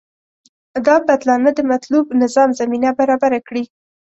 [0.85, 3.63] دا بدلانه د مطلوب نظام زمینه برابره کړي.